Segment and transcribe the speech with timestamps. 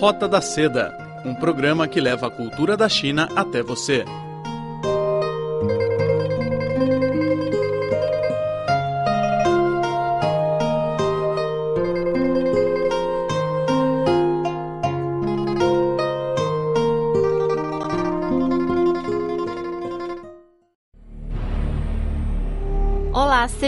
[0.00, 0.96] Rota da Seda,
[1.26, 4.02] um programa que leva a cultura da China até você.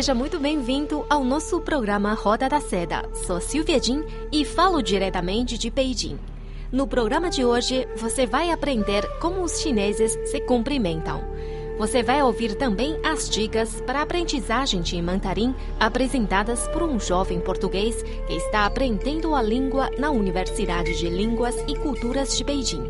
[0.03, 3.09] Seja muito bem-vindo ao nosso programa Roda da Seda.
[3.25, 4.02] Sou Silvia Jin
[4.32, 6.19] e falo diretamente de Beijing.
[6.73, 11.23] No programa de hoje, você vai aprender como os chineses se cumprimentam.
[11.78, 17.39] Você vai ouvir também as dicas para a aprendizagem de mandarim apresentadas por um jovem
[17.39, 22.89] português que está aprendendo a língua na Universidade de Línguas e Culturas de Beijing.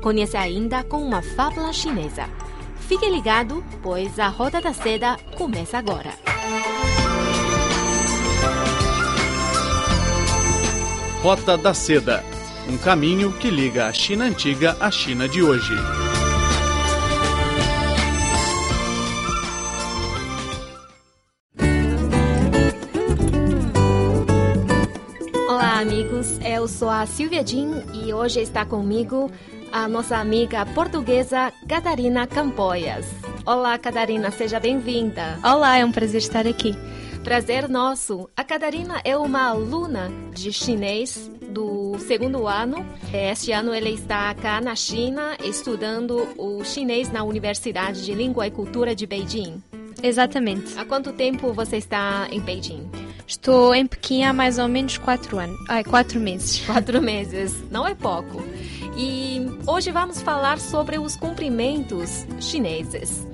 [0.00, 2.26] Conhece ainda com uma fábula chinesa.
[2.86, 6.10] Fique ligado, pois a Roda da Seda começa agora.
[11.22, 12.22] Rota da Seda,
[12.68, 15.72] um caminho que liga a China antiga à China de hoje.
[25.48, 26.38] Olá, amigos.
[26.44, 29.30] Eu sou a Silvia Jin e hoje está comigo
[29.74, 33.08] a nossa amiga portuguesa Catarina Campoias.
[33.44, 35.36] Olá, Catarina, seja bem-vinda.
[35.42, 36.76] Olá, é um prazer estar aqui.
[37.24, 38.30] Prazer nosso.
[38.36, 42.86] A Catarina é uma aluna de chinês do segundo ano.
[43.12, 48.52] Este ano ela está cá na China estudando o chinês na Universidade de Língua e
[48.52, 49.60] Cultura de Beijing.
[50.00, 50.78] Exatamente.
[50.78, 52.88] Há quanto tempo você está em Beijing?
[53.26, 55.58] Estou em Pequim há mais ou menos quatro anos.
[55.68, 56.64] Ai, quatro meses.
[56.64, 57.54] Quatro meses.
[57.70, 58.42] Não é pouco.
[58.96, 63.26] E hoje vamos falar sobre os cumprimentos chineses.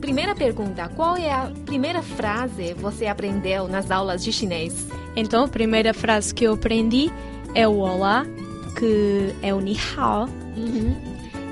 [0.00, 4.88] Primeira pergunta: qual é a primeira frase você aprendeu nas aulas de chinês?
[5.16, 7.10] Então, a primeira frase que eu aprendi
[7.54, 8.26] é o olá,
[8.78, 10.28] que é o ni hao.
[10.56, 10.96] Uhum.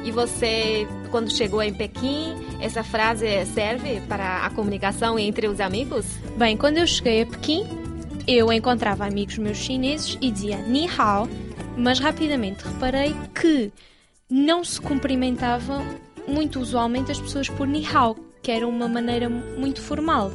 [0.04, 6.04] E você, quando chegou em Pequim, essa frase serve para a comunicação entre os amigos?
[6.36, 7.64] Bem, quando eu cheguei a Pequim,
[8.26, 11.28] eu encontrava amigos meus chineses e dizia ni hao,
[11.76, 13.72] mas rapidamente reparei que
[14.28, 15.84] não se cumprimentavam
[16.26, 20.32] muito usualmente as pessoas por ni hao, que era uma maneira muito formal.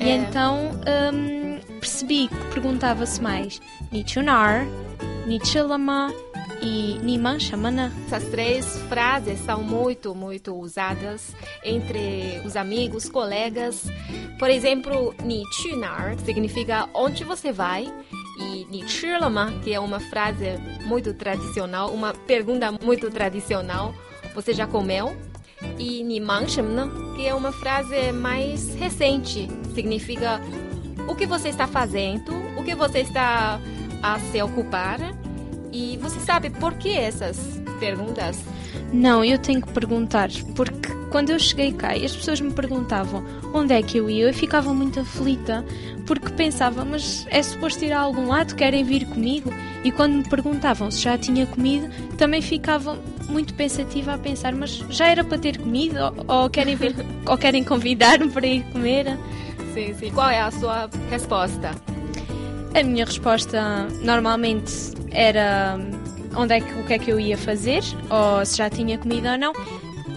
[0.00, 0.16] E É.
[0.16, 0.70] então
[1.12, 3.60] hum, percebi que perguntava-se mais
[3.90, 4.66] ni chunar,
[5.26, 6.12] ni chilama
[6.62, 7.92] e ni man chamana.
[8.06, 11.34] Essas três frases são muito, muito usadas
[11.64, 13.84] entre os amigos, colegas.
[14.38, 17.92] Por exemplo, ni chu nar significa onde você vai.
[18.68, 23.94] Ni chi le ma, que é uma frase muito tradicional, uma pergunta muito tradicional.
[24.34, 25.16] Você já comeu?
[25.78, 29.48] E ni man chamana, que é uma frase mais recente.
[29.74, 30.40] Significa
[31.08, 33.60] o que você está fazendo, o que você está
[34.02, 34.98] a se ocupar.
[35.72, 38.42] E você sabe por que essas perguntas?
[38.92, 43.24] Não, eu tenho que perguntar, porque quando eu cheguei cá e as pessoas me perguntavam
[43.54, 45.64] onde é que eu ia, eu ficava muito aflita,
[46.06, 49.52] porque pensava, mas é suposto ir a algum lado, querem vir comigo?
[49.84, 52.98] E quando me perguntavam se já tinha comido, também ficava
[53.28, 55.98] muito pensativa a pensar, mas já era para ter comido?
[56.28, 56.76] Ou, ou querem,
[57.26, 59.18] ou querem convidar-me para ir comer?
[59.74, 60.10] Sim, sim.
[60.10, 61.70] Qual é a sua resposta?
[62.74, 65.78] A minha resposta normalmente era
[66.36, 69.28] onde é que, o que é que eu ia fazer, ou se já tinha comido
[69.28, 69.52] ou não,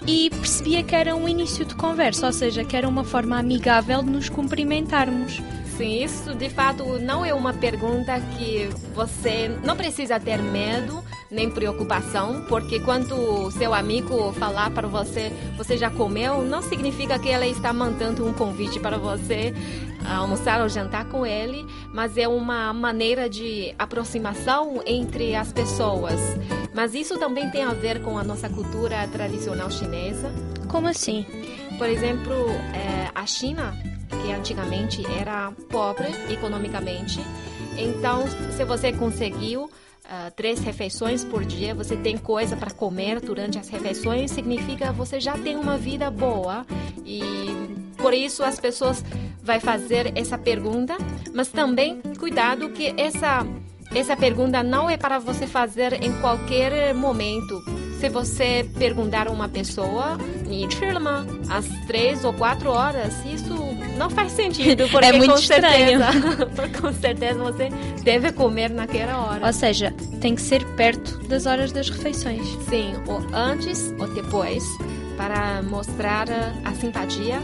[0.07, 4.01] e percebia que era um início de conversa, ou seja, que era uma forma amigável
[4.01, 5.41] de nos cumprimentarmos.
[5.77, 11.49] Sim, isso de fato não é uma pergunta que você não precisa ter medo nem
[11.49, 17.45] preocupação, porque quando seu amigo falar para você, você já comeu, não significa que ela
[17.45, 19.53] está mandando um convite para você
[20.07, 26.19] almoçar ou jantar com ele, mas é uma maneira de aproximação entre as pessoas.
[26.73, 30.31] Mas isso também tem a ver com a nossa cultura tradicional chinesa.
[30.67, 31.25] Como assim?
[31.77, 32.33] Por exemplo,
[32.73, 33.73] eh, a China,
[34.09, 37.19] que antigamente era pobre economicamente,
[37.77, 39.69] então se você conseguiu
[40.06, 45.18] ah, três refeições por dia, você tem coisa para comer durante as refeições, significa você
[45.18, 46.66] já tem uma vida boa
[47.06, 47.22] e
[47.96, 49.02] por isso as pessoas
[49.42, 50.96] vai fazer essa pergunta,
[51.32, 53.46] mas também cuidado que essa
[53.94, 57.62] essa pergunta não é para você fazer em qualquer momento.
[58.00, 63.54] Se você perguntar a uma pessoa, "你吃了吗?" às três ou quatro horas, isso
[63.99, 65.99] não faz sentido, porque É muito com estranho.
[65.99, 67.69] certeza, com certeza você
[68.03, 69.45] deve comer naquela hora.
[69.45, 72.47] Ou seja, tem que ser perto das horas das refeições.
[72.69, 74.63] Sim, ou antes ou depois,
[75.17, 76.27] para mostrar
[76.65, 77.39] a simpatia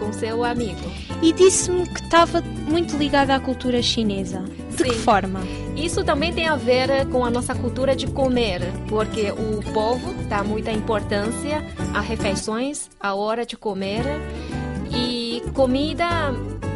[0.00, 0.80] com seu amigo.
[1.20, 4.42] E disse-me que estava muito ligada à cultura chinesa.
[4.70, 4.84] De Sim.
[4.84, 5.40] que forma?
[5.76, 10.42] Isso também tem a ver com a nossa cultura de comer, porque o povo dá
[10.42, 11.62] muita importância
[11.92, 14.02] a refeições, a hora de comer
[14.94, 16.06] e comida,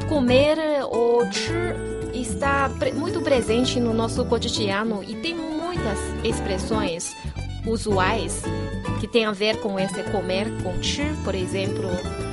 [0.08, 0.58] comer
[0.90, 1.74] ou chur
[2.12, 7.14] está pre- muito presente no nosso cotidiano e tem muitas expressões
[7.66, 8.42] usuais
[9.00, 11.88] que tem a ver com esse comer, com chur, por exemplo,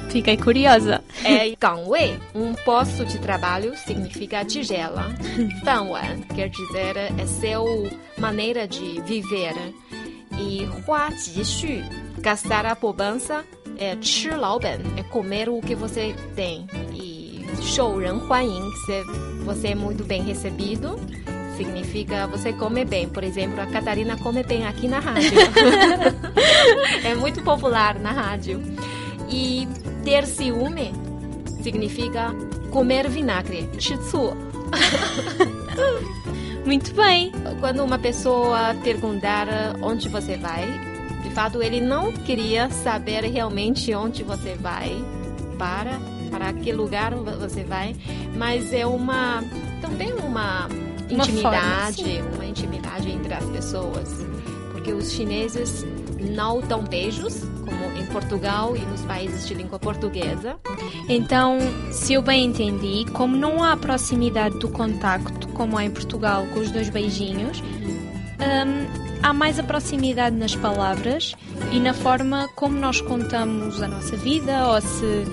[0.09, 1.01] Fiquei curiosa.
[1.23, 5.05] é Gangwei, um posto de trabalho, significa tigela.
[5.63, 9.53] Fanwan quer dizer é seu maneira de viver.
[10.37, 11.81] E Hua Jixu,
[12.19, 13.45] gastar a poupança,
[13.80, 16.66] é 吃老本, é comer o que você tem.
[16.92, 19.02] E 受人欢迎, se
[19.44, 20.98] você é muito bem recebido,
[21.56, 23.08] significa você come bem.
[23.08, 25.30] Por exemplo, a Catarina come bem aqui na rádio.
[27.04, 28.60] é muito popular na rádio.
[29.28, 29.66] E
[30.04, 30.92] ter ciúme
[31.62, 32.34] significa
[32.70, 34.36] comer vinagre, 吃醋.
[36.64, 37.32] Muito bem.
[37.60, 39.46] Quando uma pessoa perguntar
[39.80, 40.64] onde você vai,
[41.31, 45.01] de fato ele não queria saber realmente onde você vai,
[45.57, 45.97] para,
[46.29, 47.95] para que lugar você vai,
[48.35, 49.41] mas é uma
[49.79, 50.67] também uma
[51.09, 54.09] Uma intimidade, forma, uma intimidade entre as pessoas,
[54.73, 55.85] porque os chineses
[56.19, 60.57] não dão beijos como em Portugal e nos países de língua portuguesa.
[61.07, 61.59] Então,
[61.91, 66.59] se eu bem entendi, como não há proximidade do contacto, como há em Portugal com
[66.59, 71.34] os dois beijinhos, hum, há mais a proximidade nas palavras
[71.72, 75.24] e na forma como nós contamos a nossa vida ou se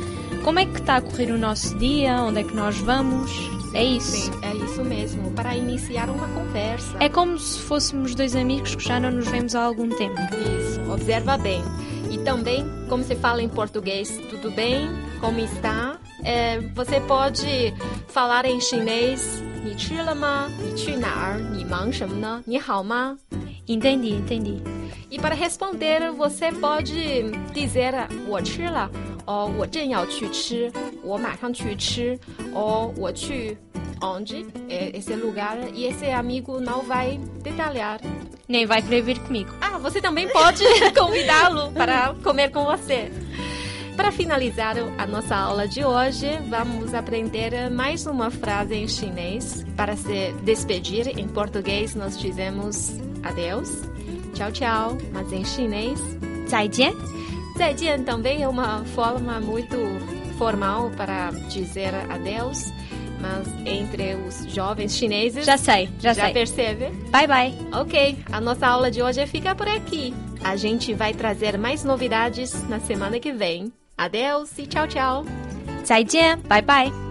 [0.44, 3.32] como é que está a correr o nosso dia, onde é que nós vamos.
[3.74, 4.32] É isso.
[4.32, 6.98] Sim, é isso mesmo, para iniciar uma conversa.
[7.00, 10.20] É como se fôssemos dois amigos que já não nos vemos há algum tempo.
[10.60, 11.64] Isso, observa bem.
[12.12, 14.90] E também, como se fala em português, tudo bem?
[15.20, 15.98] Como está?
[16.24, 17.74] É, você pode
[18.10, 19.42] falar em chinês.
[19.66, 20.50] 你吃了吗？
[20.62, 21.40] 你去哪儿？
[21.56, 22.44] 你忙什么呢？
[22.46, 23.18] 你好吗？
[23.68, 24.62] Entendi, entendi.
[25.10, 27.94] E para responder, você pode dizer
[28.28, 28.90] 我吃了，
[29.26, 30.72] ou 我正要去吃，
[31.04, 32.20] 我马上去吃，
[32.54, 33.58] ou 我去
[34.02, 38.02] onde é esse lugar e esse amigo não vai detalhar.
[38.50, 39.52] Nem vai querer vir comigo.
[39.62, 40.64] Ah, você também pode
[40.94, 43.12] convidá-lo para comer com você.
[43.96, 49.64] Para finalizar a nossa aula de hoje, vamos aprender mais uma frase em chinês.
[49.78, 52.92] Para se despedir, em português nós dizemos
[53.24, 53.70] adeus,
[54.34, 56.00] tchau, tchau, mas em chinês,
[56.48, 56.94] 再见.
[57.58, 59.78] 再见 também é uma forma muito
[60.38, 62.72] formal para dizer adeus,
[63.22, 66.34] mas entre os jovens chineses Já sei, já, já sei.
[66.34, 66.90] percebe?
[67.12, 67.54] Bye bye.
[67.80, 70.14] Ok, a nossa aula de hoje fica por aqui.
[70.44, 73.72] A gente vai trazer mais novidades na semana que vem.
[73.98, 75.26] Adeus e tchau, tchau.
[75.86, 76.38] 再见.
[76.50, 77.07] Bye bye.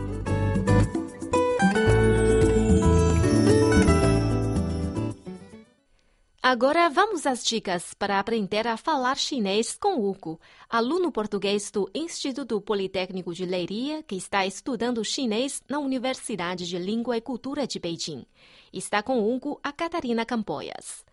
[6.50, 10.40] Agora vamos às dicas para aprender a falar chinês com Hugo,
[10.70, 17.18] aluno português do Instituto Politécnico de Leiria, que está estudando chinês na Universidade de Língua
[17.18, 18.26] e Cultura de Beijing.
[18.72, 21.04] Está com Hugo a Catarina Campoias.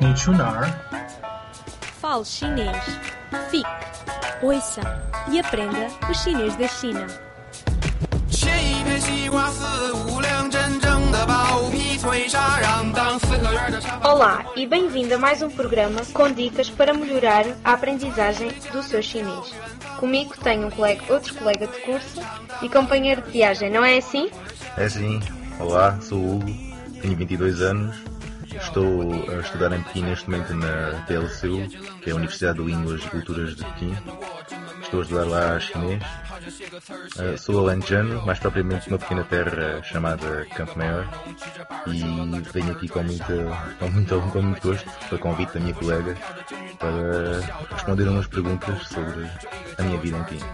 [0.00, 0.14] 你
[2.08, 2.84] fale chinês.
[3.50, 3.68] Fique,
[4.42, 4.80] ouça
[5.30, 7.06] e aprenda o chinês da China.
[14.02, 19.02] Olá e bem-vindo a mais um programa com dicas para melhorar a aprendizagem do seu
[19.02, 19.52] chinês.
[20.00, 22.22] Comigo tenho um colega, outro colega de curso
[22.62, 24.30] e companheiro de viagem, não é assim?
[24.78, 25.20] É sim.
[25.60, 26.46] Olá, sou o Hugo,
[27.02, 28.17] tenho 22 anos
[28.56, 31.68] estou a estudar em Pequim neste momento na TLCU,
[32.00, 33.96] que é a Universidade de Línguas e Culturas de Pequim.
[34.82, 36.02] Estou a estudar lá chinês.
[37.18, 41.06] Uh, sou alentejano, mais propriamente numa pequena terra chamada Campo Maior
[41.86, 43.34] e venho aqui com, muita,
[43.78, 46.16] com, muito, com muito gosto, para convite da minha colega,
[46.78, 49.28] para responder umas perguntas sobre
[49.76, 50.44] a minha vida em Pequim.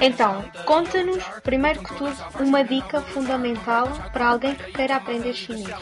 [0.00, 5.74] Então, conta-nos, primeiro que tudo, uma dica fundamental para alguém que queira aprender chinês.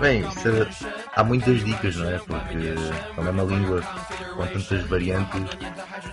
[0.00, 2.18] Bem, é- há muitas dicas, não é?
[2.18, 2.74] Porque
[3.14, 3.82] como é uma língua
[4.34, 5.42] com tantas variantes,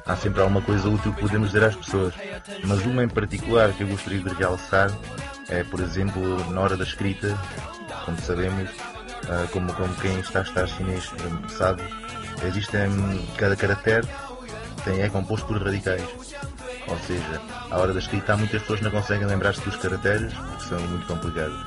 [0.06, 2.14] há sempre alguma coisa útil que podemos dizer às pessoas.
[2.64, 4.92] Mas uma em particular que eu gostaria de realçar
[5.50, 7.38] é, por exemplo, na hora da escrita,
[8.04, 8.70] como sabemos,
[9.30, 11.84] ah, como, como quem está a estudar chinês eh, sabe,
[12.44, 12.90] existem
[13.38, 14.08] cada caractere
[14.84, 16.04] tem, é composto por radicais.
[16.88, 20.80] Ou seja, à hora da escrita muitas pessoas não conseguem lembrar-se dos caracteres porque são
[20.80, 21.60] muito complicados.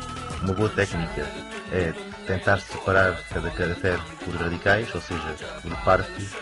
[0.42, 1.26] Uma boa técnica
[1.72, 1.92] é
[2.26, 6.34] tentar separar cada caractere por radicais, ou seja, por partes,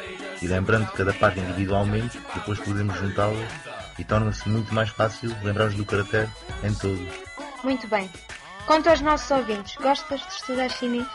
[0.42, 3.50] e lembrando cada parte individualmente, depois podemos juntá-las
[3.99, 6.28] e torna-se muito mais fácil lembrar-nos do caractere
[6.62, 7.06] em todo.
[7.64, 8.11] Muito bem.
[8.66, 11.06] Quanto aos nossos ouvintes, gostas de estudar chinês?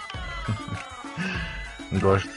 [2.00, 2.30] Gosto.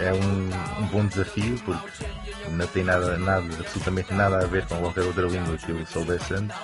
[0.00, 2.04] É um, um, bom desafio porque
[2.50, 6.34] não tem nada, nada, absolutamente nada a ver com qualquer outra língua que eu soubesse
[6.34, 6.56] antes,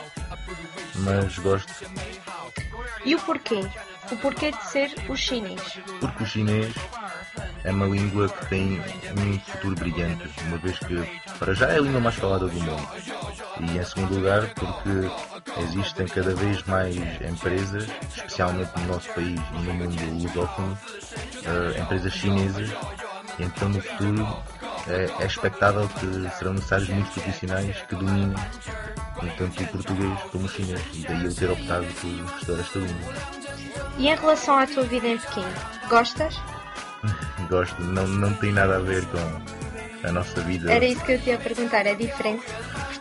[0.97, 1.73] mas gosto.
[3.05, 3.61] E o porquê?
[4.13, 5.79] O porquê de ser o chinês?
[6.01, 6.75] Porque o chinês
[7.65, 8.81] é uma língua que tem
[9.17, 10.97] um futuro brilhante, uma vez que,
[11.39, 12.89] para já, é a língua mais falada do mundo.
[13.61, 19.63] E, em segundo lugar, porque existem cada vez mais empresas, especialmente no nosso país e
[19.63, 22.71] no mundo lusófono, uh, empresas chinesas,
[23.39, 24.27] e então no futuro
[24.89, 28.35] é, é expectável que serão necessários muitos profissionais que dominem
[29.39, 33.15] tanto o português como o chinês, e daí eu ter optado por estudar esta língua.
[33.99, 35.45] E em relação à tua vida em Pequim,
[35.89, 36.37] gostas?
[37.49, 40.73] Gosto, não, não tem nada a ver com a nossa vida.
[40.73, 42.45] Era isso que eu te ia perguntar, é diferente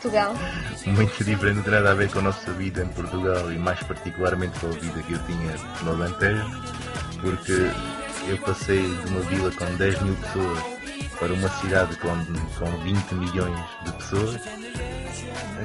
[0.04, 0.36] Portugal?
[0.86, 3.82] Muito diferente, não tem nada a ver com a nossa vida em Portugal e mais
[3.84, 6.46] particularmente com a vida que eu tinha no Alentejo,
[7.22, 7.72] porque
[8.28, 10.73] eu passei de uma vila com 10 mil pessoas
[11.24, 12.10] para uma cidade com,
[12.60, 14.42] com 20 milhões de pessoas.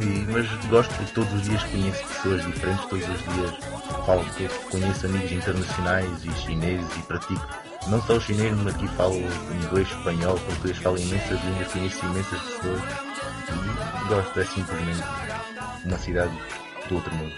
[0.00, 3.50] E, mas gosto de todos os dias conheço pessoas diferentes, todos os dias
[4.06, 4.24] falo,
[4.70, 7.44] conheço amigos internacionais e chineses e pratico
[7.88, 12.40] não só o chinês, mas aqui falo inglês, espanhol, português, falo imensas línguas, conheço imensas
[12.40, 12.82] pessoas
[13.48, 15.02] e gosto, é simplesmente
[15.84, 16.38] uma cidade
[16.88, 17.34] do outro mundo.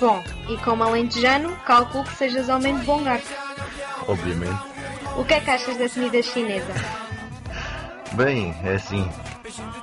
[0.00, 3.32] Bom, e como alentejano, calculo que sejas homem de bom garfo.
[4.08, 4.60] Obviamente.
[5.16, 6.72] O que é que achas da comida chinesa?
[8.16, 9.08] Bem, é assim.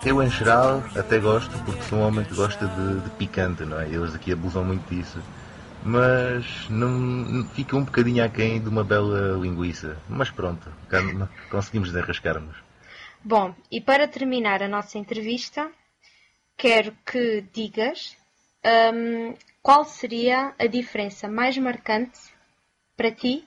[0.05, 3.79] Eu, em geral, até gosto porque sou um homem que gosta de, de picante, não
[3.79, 3.87] é?
[3.87, 5.21] Eles aqui abusam muito disso
[5.83, 9.97] mas não fica um bocadinho aquém de uma bela linguiça.
[10.07, 10.71] Mas pronto,
[11.49, 12.55] conseguimos desenrascar-nos.
[13.23, 15.69] Bom, e para terminar a nossa entrevista,
[16.57, 18.15] quero que digas
[18.93, 22.19] um, qual seria a diferença mais marcante
[22.95, 23.43] para ti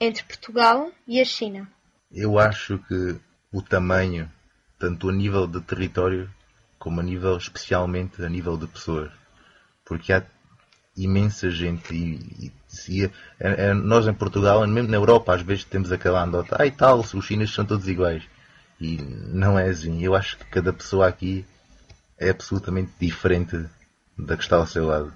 [0.00, 1.68] entre Portugal e a China.
[2.10, 3.18] Eu acho que
[3.54, 4.28] o tamanho,
[4.80, 6.28] tanto a nível de território
[6.76, 9.12] como a nível, especialmente a nível de pessoas,
[9.84, 10.24] porque há
[10.96, 12.52] imensa gente e,
[12.88, 13.04] e,
[13.38, 16.72] é, é, nós em Portugal, mesmo na Europa, às vezes temos aquela andota, ah e
[16.72, 18.24] tal, os chineses são todos iguais.
[18.80, 20.02] E não é assim.
[20.02, 21.46] Eu acho que cada pessoa aqui
[22.18, 23.66] é absolutamente diferente
[24.18, 25.12] da que está ao seu lado.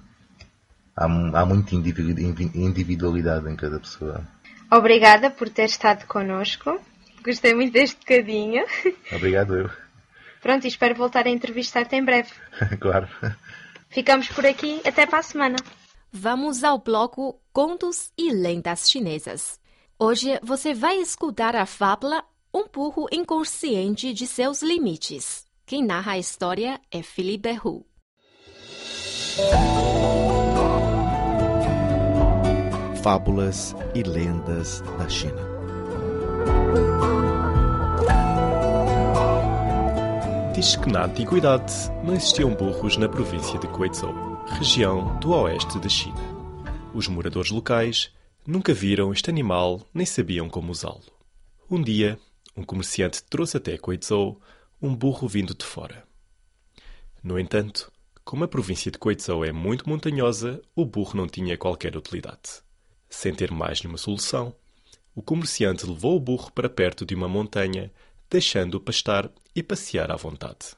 [0.95, 4.25] Há, há muita individualidade em cada pessoa.
[4.71, 6.79] Obrigada por ter estado connosco.
[7.23, 8.65] Gostei muito deste bocadinho.
[9.11, 9.69] Obrigado eu.
[10.41, 12.31] Pronto, e espero voltar a entrevistar-te em breve.
[12.79, 13.07] claro.
[13.89, 14.81] Ficamos por aqui.
[14.85, 15.57] Até para a semana.
[16.11, 19.59] Vamos ao bloco Contos e Lendas Chinesas.
[19.97, 22.23] Hoje você vai escutar a fábula
[22.53, 25.45] Um burro inconsciente de seus limites.
[25.65, 27.85] Quem narra a história é Philippe Hu.
[33.03, 35.48] Fábulas e lendas da China.
[40.59, 41.73] Diz que na antiguidade
[42.03, 44.13] não existiam burros na província de Guizhou,
[44.57, 46.19] região do oeste da China.
[46.93, 48.11] Os moradores locais
[48.45, 51.05] nunca viram este animal nem sabiam como usá-lo.
[51.71, 52.19] Um dia,
[52.57, 54.41] um comerciante trouxe até Guizhou
[54.81, 56.03] um burro vindo de fora.
[57.23, 57.89] No entanto,
[58.25, 62.61] como a província de Guizhou é muito montanhosa, o burro não tinha qualquer utilidade.
[63.09, 64.53] Sem ter mais nenhuma solução,
[65.19, 67.91] o comerciante levou o burro para perto de uma montanha
[68.29, 70.77] deixando-o pastar e passear à vontade.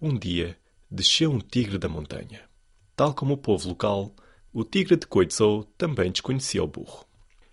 [0.00, 0.56] Um dia,
[0.90, 2.48] desceu um tigre da montanha.
[2.96, 4.16] Tal como o povo local,
[4.50, 7.04] o tigre de Koizou também desconhecia o burro.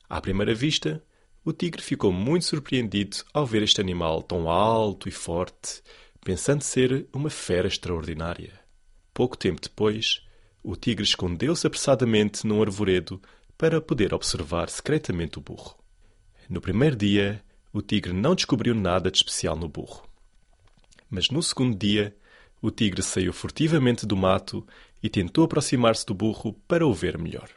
[0.08, 1.04] À primeira vista,
[1.44, 5.84] o tigre ficou muito surpreendido ao ver este animal tão alto e forte,
[6.24, 8.62] pensando ser uma fera extraordinária.
[9.14, 10.26] Pouco tempo depois,
[10.64, 13.22] o tigre escondeu-se apressadamente num arvoredo
[13.58, 15.83] para poder observar secretamente o burro.
[16.50, 20.04] No primeiro dia, o tigre não descobriu nada de especial no burro.
[21.10, 22.16] Mas no segundo dia,
[22.62, 24.66] o tigre saiu furtivamente do mato
[25.02, 27.50] e tentou aproximar-se do burro para o ver melhor.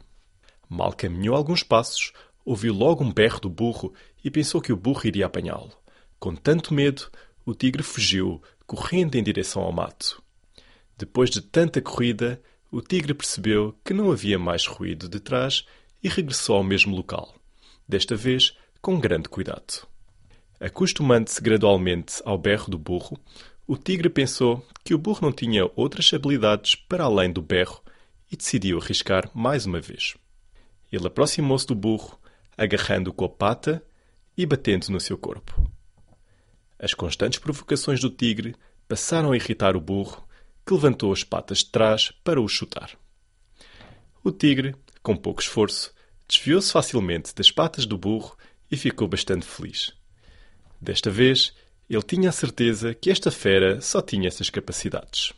[0.69, 2.11] Mal caminhou alguns passos,
[2.43, 5.71] ouviu logo um berro do burro e pensou que o burro iria apanhá-lo.
[6.19, 7.09] Com tanto medo,
[7.45, 10.21] o tigre fugiu, correndo em direção ao mato.
[10.97, 12.41] Depois de tanta corrida,
[12.71, 15.65] o tigre percebeu que não havia mais ruído de trás
[16.03, 17.35] e regressou ao mesmo local,
[17.87, 19.85] desta vez com grande cuidado.
[20.61, 23.19] Acostumando-se gradualmente ao berro do burro,
[23.67, 27.83] o tigre pensou que o burro não tinha outras habilidades para além do berro
[28.31, 30.15] e decidiu arriscar mais uma vez.
[30.89, 32.17] Ele aproximou-se do burro,
[32.57, 33.83] agarrando-o com a pata
[34.37, 35.69] e batendo no seu corpo.
[36.79, 38.55] As constantes provocações do tigre
[38.87, 40.25] passaram a irritar o burro,
[40.65, 42.97] que levantou as patas de trás para o chutar.
[44.23, 45.93] O tigre, com pouco esforço,
[46.25, 48.37] desviou-se facilmente das patas do burro
[48.71, 49.93] e ficou bastante feliz.
[50.79, 51.53] Desta vez,
[51.89, 55.33] ele tinha a certeza que esta fera só tinha essas capacidades.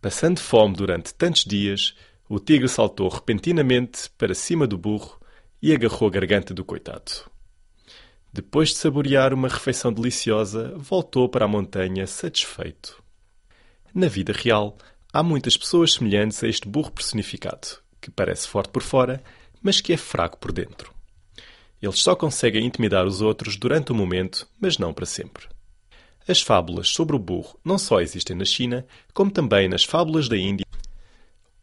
[0.00, 1.94] Passando fome durante tantos dias,
[2.28, 5.20] o tigre saltou repentinamente para cima do burro
[5.60, 7.28] e agarrou a garganta do coitado.
[8.32, 13.02] Depois de saborear uma refeição deliciosa, voltou para a montanha satisfeito.
[13.94, 14.76] Na vida real,
[15.12, 19.22] há muitas pessoas semelhantes a este burro personificado, que parece forte por fora,
[19.62, 20.97] mas que é fraco por dentro.
[21.80, 25.46] Eles só conseguem intimidar os outros durante o momento, mas não para sempre.
[26.26, 30.36] As fábulas sobre o burro não só existem na China, como também nas fábulas da
[30.36, 30.66] Índia,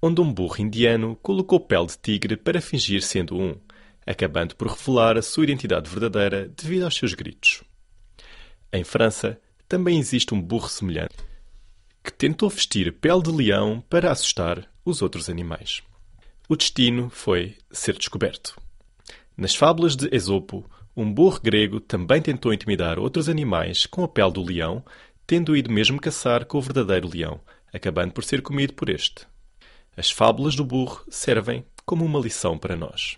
[0.02, 3.56] onde um burro indiano colocou pele de tigre para fingir sendo um,
[4.06, 7.64] acabando por revelar a sua identidade verdadeira devido aos seus gritos.
[8.72, 11.16] Em França, também existe um burro semelhante
[12.04, 15.82] que tentou vestir pele de leão para assustar os outros animais.
[16.48, 18.56] O destino foi ser descoberto.
[19.38, 24.32] Nas fábulas de Esopo, um burro grego também tentou intimidar outros animais com a pele
[24.32, 24.84] do leão,
[25.28, 27.42] tendo ido mesmo caçar com o verdadeiro leão,
[27.74, 29.28] acabando por ser comido por este.
[29.98, 33.18] As fábulas do burro servem como uma lição para nós.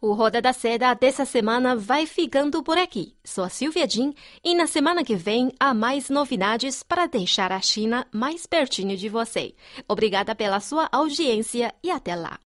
[0.00, 3.14] O Roda da Seda dessa semana vai ficando por aqui.
[3.22, 7.60] Sou a Silvia Jin e na semana que vem há mais novidades para deixar a
[7.60, 9.54] China mais pertinho de você.
[9.86, 12.40] Obrigada pela sua audiência e até lá.